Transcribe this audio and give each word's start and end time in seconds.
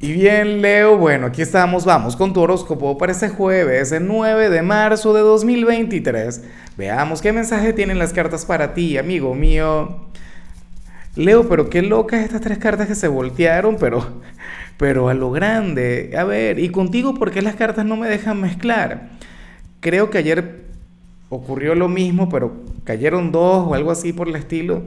Y 0.00 0.12
bien, 0.12 0.62
Leo, 0.62 0.96
bueno, 0.96 1.26
aquí 1.26 1.42
estamos, 1.42 1.84
vamos 1.84 2.14
con 2.14 2.32
tu 2.32 2.40
horóscopo 2.40 2.96
para 2.96 3.10
este 3.10 3.30
jueves, 3.30 3.90
el 3.90 4.06
9 4.06 4.48
de 4.48 4.62
marzo 4.62 5.12
de 5.12 5.22
2023. 5.22 6.44
Veamos 6.76 7.20
qué 7.20 7.32
mensaje 7.32 7.72
tienen 7.72 7.98
las 7.98 8.12
cartas 8.12 8.44
para 8.44 8.74
ti, 8.74 8.96
amigo 8.96 9.34
mío. 9.34 10.06
Leo, 11.16 11.48
pero 11.48 11.68
qué 11.68 11.82
locas 11.82 12.22
estas 12.22 12.42
tres 12.42 12.58
cartas 12.58 12.86
que 12.86 12.94
se 12.94 13.08
voltearon, 13.08 13.76
pero, 13.80 14.22
pero 14.76 15.08
a 15.08 15.14
lo 15.14 15.32
grande. 15.32 16.14
A 16.16 16.22
ver, 16.22 16.60
y 16.60 16.68
contigo, 16.68 17.14
¿por 17.14 17.32
qué 17.32 17.42
las 17.42 17.56
cartas 17.56 17.84
no 17.84 17.96
me 17.96 18.08
dejan 18.08 18.40
mezclar? 18.40 19.08
Creo 19.80 20.10
que 20.10 20.18
ayer 20.18 20.62
ocurrió 21.28 21.74
lo 21.74 21.88
mismo, 21.88 22.28
pero 22.28 22.52
cayeron 22.84 23.32
dos 23.32 23.66
o 23.66 23.74
algo 23.74 23.90
así 23.90 24.12
por 24.12 24.28
el 24.28 24.36
estilo. 24.36 24.82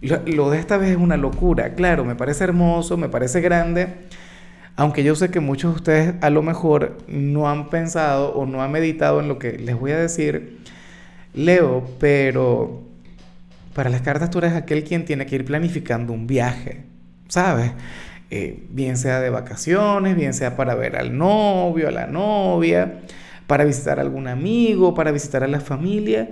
Lo, 0.00 0.22
lo 0.24 0.48
de 0.48 0.58
esta 0.58 0.78
vez 0.78 0.92
es 0.92 0.96
una 0.96 1.18
locura. 1.18 1.74
Claro, 1.74 2.06
me 2.06 2.14
parece 2.14 2.44
hermoso, 2.44 2.96
me 2.96 3.10
parece 3.10 3.42
grande 3.42 3.88
aunque 4.78 5.02
yo 5.02 5.16
sé 5.16 5.28
que 5.32 5.40
muchos 5.40 5.72
de 5.72 5.76
ustedes 5.76 6.14
a 6.20 6.30
lo 6.30 6.40
mejor 6.40 6.98
no 7.08 7.50
han 7.50 7.68
pensado 7.68 8.30
o 8.30 8.46
no 8.46 8.62
han 8.62 8.70
meditado 8.70 9.18
en 9.18 9.26
lo 9.26 9.36
que 9.36 9.58
les 9.58 9.76
voy 9.76 9.90
a 9.90 9.98
decir, 9.98 10.60
Leo, 11.34 11.84
pero 11.98 12.80
para 13.74 13.90
las 13.90 14.02
cartas 14.02 14.30
tú 14.30 14.38
eres 14.38 14.52
aquel 14.52 14.84
quien 14.84 15.04
tiene 15.04 15.26
que 15.26 15.34
ir 15.34 15.44
planificando 15.44 16.12
un 16.12 16.28
viaje, 16.28 16.84
¿sabes? 17.26 17.72
Eh, 18.30 18.62
bien 18.70 18.96
sea 18.96 19.18
de 19.18 19.30
vacaciones, 19.30 20.14
bien 20.14 20.32
sea 20.32 20.54
para 20.54 20.76
ver 20.76 20.94
al 20.94 21.18
novio, 21.18 21.88
a 21.88 21.90
la 21.90 22.06
novia, 22.06 23.00
para 23.48 23.64
visitar 23.64 23.98
a 23.98 24.02
algún 24.02 24.28
amigo, 24.28 24.94
para 24.94 25.10
visitar 25.10 25.42
a 25.42 25.48
la 25.48 25.58
familia. 25.58 26.30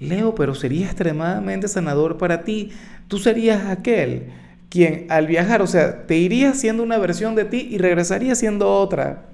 Leo, 0.00 0.34
pero 0.34 0.54
sería 0.54 0.86
extremadamente 0.86 1.68
sanador 1.68 2.16
para 2.16 2.42
ti. 2.42 2.72
Tú 3.06 3.18
serías 3.18 3.66
aquel 3.66 4.30
quien 4.68 5.06
al 5.08 5.26
viajar, 5.26 5.62
o 5.62 5.66
sea, 5.66 6.06
te 6.06 6.16
iría 6.16 6.54
siendo 6.54 6.82
una 6.82 6.98
versión 6.98 7.34
de 7.34 7.44
ti 7.44 7.68
y 7.70 7.78
regresaría 7.78 8.34
siendo 8.34 8.72
otra. 8.72 9.24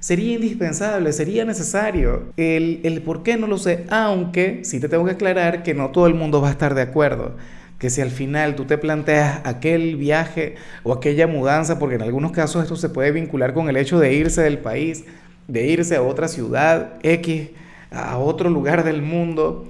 Sería 0.00 0.34
indispensable, 0.34 1.12
sería 1.12 1.44
necesario. 1.44 2.32
El, 2.36 2.80
el 2.82 3.02
por 3.02 3.22
qué 3.22 3.36
no 3.36 3.46
lo 3.46 3.58
sé, 3.58 3.84
aunque 3.88 4.64
sí 4.64 4.80
te 4.80 4.88
tengo 4.88 5.04
que 5.04 5.12
aclarar 5.12 5.62
que 5.62 5.74
no 5.74 5.90
todo 5.90 6.06
el 6.06 6.14
mundo 6.14 6.40
va 6.40 6.48
a 6.48 6.52
estar 6.52 6.74
de 6.74 6.82
acuerdo. 6.82 7.36
Que 7.78 7.88
si 7.90 8.00
al 8.00 8.10
final 8.10 8.54
tú 8.54 8.64
te 8.64 8.78
planteas 8.78 9.40
aquel 9.44 9.96
viaje 9.96 10.56
o 10.82 10.92
aquella 10.92 11.26
mudanza, 11.26 11.78
porque 11.78 11.96
en 11.96 12.02
algunos 12.02 12.32
casos 12.32 12.62
esto 12.62 12.76
se 12.76 12.88
puede 12.88 13.12
vincular 13.12 13.54
con 13.54 13.68
el 13.68 13.76
hecho 13.76 13.98
de 13.98 14.12
irse 14.12 14.42
del 14.42 14.58
país, 14.58 15.04
de 15.48 15.66
irse 15.66 15.96
a 15.96 16.02
otra 16.02 16.28
ciudad 16.28 16.94
X, 17.02 17.50
a 17.90 18.18
otro 18.18 18.50
lugar 18.50 18.84
del 18.84 19.02
mundo, 19.02 19.68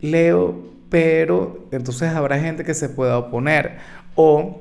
Leo, 0.00 0.71
pero 0.92 1.68
entonces 1.72 2.10
habrá 2.10 2.38
gente 2.38 2.64
que 2.64 2.74
se 2.74 2.90
pueda 2.90 3.16
oponer. 3.16 3.78
O 4.14 4.60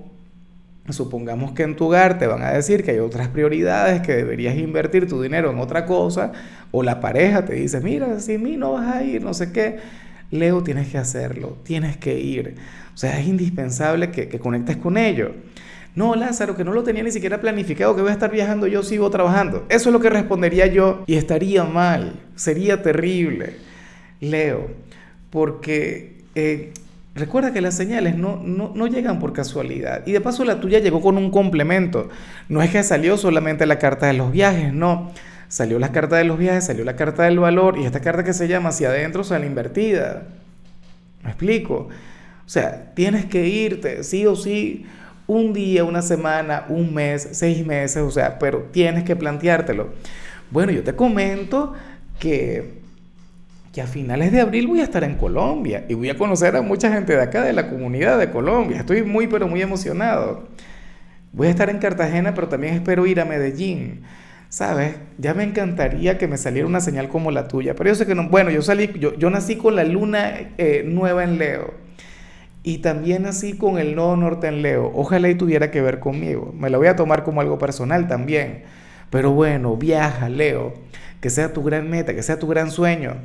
supongamos 0.88 1.52
que 1.52 1.64
en 1.64 1.76
tu 1.76 1.88
hogar 1.88 2.18
te 2.20 2.26
van 2.26 2.42
a 2.42 2.52
decir 2.52 2.86
que 2.86 2.92
hay 2.92 3.00
otras 3.00 3.28
prioridades, 3.28 4.02
que 4.02 4.16
deberías 4.16 4.56
invertir 4.56 5.10
tu 5.10 5.22
dinero 5.22 5.52
en 5.52 5.60
otra 5.60 5.86
cosa, 5.86 6.32
o 6.72 6.84
la 6.84 7.02
pareja 7.02 7.44
te 7.44 7.56
dice, 7.56 7.82
mira, 7.82 8.18
sin 8.22 8.44
mí 8.44 8.56
no 8.56 8.72
vas 8.72 8.96
a 8.96 9.04
ir, 9.04 9.22
no 9.22 9.34
sé 9.34 9.52
qué. 9.52 9.80
Leo, 10.32 10.64
tienes 10.64 10.88
que 10.88 10.98
hacerlo, 10.98 11.58
tienes 11.64 11.98
que 11.98 12.18
ir. 12.18 12.56
O 12.96 12.98
sea, 12.98 13.20
es 13.20 13.28
indispensable 13.28 14.12
que, 14.12 14.30
conectes 14.40 14.78
con 14.78 14.96
ello. 14.96 15.34
No, 15.96 16.16
Lázaro, 16.16 16.56
que 16.56 16.64
no 16.64 16.72
lo 16.72 16.84
tenía 16.84 17.04
ni 17.04 17.12
siquiera 17.12 17.42
planificado, 17.42 17.94
que 17.94 18.04
voy 18.04 18.12
a 18.12 18.14
estar 18.14 18.32
viajando, 18.32 18.68
yo 18.68 18.84
sigo 18.84 19.10
trabajando. 19.10 19.66
Eso 19.68 19.90
es 19.90 19.94
lo 19.94 20.00
que 20.00 20.10
respondería 20.10 20.68
yo 20.68 21.04
y 21.08 21.16
estaría 21.16 21.66
mal, 21.66 22.22
sería 22.38 22.82
terrible. 22.82 23.58
Leo, 24.22 24.70
porque 25.30 26.21
eh, 26.36 26.74
Recuerda 27.14 27.52
que 27.52 27.60
las 27.60 27.76
señales 27.76 28.16
no, 28.16 28.42
no, 28.42 28.88
llegan 28.88 29.20
por 29.20 29.34
casualidad. 29.34 30.04
Y 30.06 30.14
de 30.14 30.22
paso 30.22 30.46
la 30.46 30.62
tuya 30.62 30.80
llegó 30.80 31.02
con 31.02 31.18
un 31.18 31.30
complemento. 31.30 32.10
No 32.48 32.62
es 32.62 32.72
que 32.72 32.84
salió 32.84 33.18
solamente 33.18 33.66
la 33.66 33.80
carta 33.80 34.08
de 34.08 34.14
los 34.14 34.32
viajes, 34.32 34.74
no. 34.74 35.12
Salió 35.50 35.78
la 35.78 35.92
carta 35.92 36.16
de 36.16 36.24
los 36.24 36.38
viajes, 36.38 36.66
salió 36.66 36.86
la 36.86 36.96
carta 36.96 37.24
del 37.24 37.40
valor 37.40 37.78
y 37.78 37.84
esta 37.84 38.00
carta 38.00 38.24
que 38.24 38.32
se 38.32 38.48
llama 38.48 38.70
hacia 38.70 38.88
adentro 38.88 39.26
sale 39.26 39.46
invertida. 39.46 40.24
¿Me 41.24 41.32
explico? 41.32 41.90
O 42.46 42.50
sea, 42.50 42.94
tienes 42.96 43.26
que 43.26 43.46
irte, 43.46 44.06
sí 44.06 44.26
o 44.26 44.38
sí, 44.38 44.86
un 45.28 45.52
día, 45.52 45.84
una 45.84 46.02
semana, 46.02 46.66
un 46.70 46.94
mes, 46.94 47.28
seis 47.34 47.66
meses, 47.66 48.04
o 48.04 48.12
sea, 48.12 48.40
pero 48.40 48.70
tienes 48.72 49.04
que 49.04 49.18
planteártelo. 49.18 49.90
Bueno, 50.50 50.72
yo 50.72 50.82
te 50.82 50.96
comento 50.96 51.74
que 52.20 52.81
que 53.72 53.82
a 53.82 53.88
finales 53.88 54.32
de 54.32 54.42
abril 54.42 54.68
voy 54.68 54.82
a 54.82 54.84
estar 54.84 55.04
en 55.04 55.16
Colombia 55.16 55.86
y 55.88 55.94
voy 55.94 56.10
a 56.10 56.18
conocer 56.18 56.56
a 56.56 56.62
mucha 56.62 56.92
gente 56.92 57.16
de 57.16 57.22
acá, 57.22 57.44
de 57.44 57.54
la 57.54 57.70
comunidad 57.70 58.20
de 58.20 58.30
Colombia. 58.30 58.80
Estoy 58.80 59.04
muy, 59.04 59.28
pero 59.28 59.48
muy 59.48 59.62
emocionado. 59.62 60.48
Voy 61.32 61.48
a 61.48 61.52
estar 61.52 61.70
en 61.70 61.80
Cartagena, 61.80 62.34
pero 62.34 62.50
también 62.50 62.74
espero 62.74 63.06
ir 63.06 63.22
a 63.22 63.26
Medellín. 63.26 64.02
¿Sabes? 64.50 64.96
Ya 65.18 65.34
me 65.34 65.44
encantaría 65.44 66.18
que 66.18 66.28
me 66.28 66.38
saliera 66.38 66.68
una 66.68 66.82
señal 66.82 67.08
como 67.08 67.32
la 67.32 67.48
tuya, 67.48 67.74
pero 67.74 67.90
yo 67.90 67.96
sé 67.96 68.06
que 68.06 68.16
no. 68.16 68.28
Bueno, 68.28 68.52
yo 68.52 68.62
salí, 68.62 68.92
yo, 69.00 69.30
nací 69.30 69.56
con 69.56 69.78
la 69.78 69.86
luna 69.86 70.34
eh, 70.58 70.84
nueva 70.86 71.24
en 71.24 71.38
Leo 71.38 71.74
y 72.62 72.80
también 72.80 73.24
nací 73.24 73.54
con 73.54 73.80
el 73.80 73.96
nodo 73.96 74.18
norte 74.18 74.48
en 74.48 74.62
Leo. 74.62 74.92
Ojalá 74.94 75.30
y 75.30 75.36
tuviera 75.36 75.72
que 75.72 75.82
ver 75.82 76.00
conmigo. 76.00 76.54
Me 76.58 76.70
la 76.70 76.78
voy 76.78 76.88
a 76.88 76.98
tomar 76.98 77.24
como 77.24 77.40
algo 77.40 77.58
personal 77.58 78.10
también. 78.10 78.64
Pero 79.10 79.32
bueno, 79.32 79.78
viaja, 79.78 80.28
Leo. 80.28 80.74
Que 81.22 81.30
sea 81.30 81.54
tu 81.54 81.64
gran 81.64 81.90
meta, 81.90 82.14
que 82.14 82.22
sea 82.22 82.38
tu 82.38 82.48
gran 82.48 82.72
sueño. 82.72 83.16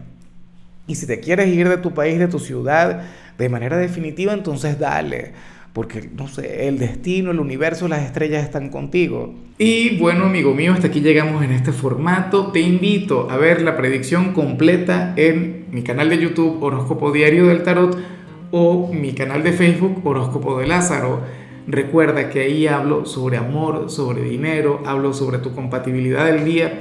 Y 0.87 0.95
si 0.95 1.07
te 1.07 1.21
quieres 1.21 1.49
ir 1.49 1.69
de 1.69 1.79
tu 1.79 1.93
país, 1.93 2.19
de 2.19 2.29
tu 2.29 2.39
ciudad, 2.39 3.03
de 3.39 3.49
manera 3.49 3.77
definitiva, 3.77 4.33
entonces 4.33 4.79
dale. 4.79 5.33
Porque, 5.73 6.09
no 6.17 6.27
sé, 6.27 6.69
el 6.69 6.79
destino, 6.79 7.33
el 7.33 7.41
universo, 7.41 7.87
las 7.87 8.03
estrellas 8.03 8.45
están 8.45 8.71
contigo. 8.71 9.35
Y 9.59 9.99
bueno, 9.99 10.25
amigo 10.25 10.55
mío, 10.55 10.73
hasta 10.73 10.87
aquí 10.87 11.01
llegamos 11.01 11.45
en 11.45 11.53
este 11.53 11.73
formato. 11.73 12.51
Te 12.53 12.61
invito 12.61 13.29
a 13.31 13.37
ver 13.37 13.61
la 13.61 13.77
predicción 13.77 14.33
completa 14.33 15.13
en 15.17 15.67
mi 15.71 15.83
canal 15.83 16.09
de 16.09 16.19
YouTube 16.19 16.63
Horóscopo 16.63 17.13
Diario 17.13 17.47
del 17.47 17.63
Tarot 17.63 17.99
o 18.53 18.91
mi 18.93 19.13
canal 19.13 19.43
de 19.43 19.53
Facebook 19.53 20.01
Horóscopo 20.07 20.59
de 20.59 20.67
Lázaro. 20.67 21.21
Recuerda 21.67 22.31
que 22.31 22.41
ahí 22.41 22.67
hablo 22.69 23.05
sobre 23.05 23.37
amor, 23.37 23.91
sobre 23.91 24.23
dinero, 24.23 24.83
hablo 24.87 25.13
sobre 25.13 25.39
tu 25.39 25.53
compatibilidad 25.53 26.25
del 26.27 26.45
día 26.45 26.81